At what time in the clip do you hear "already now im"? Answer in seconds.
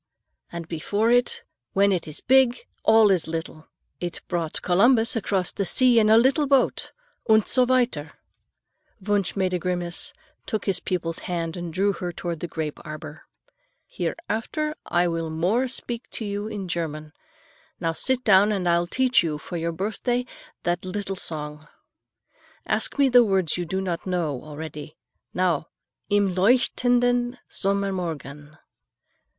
24.43-26.33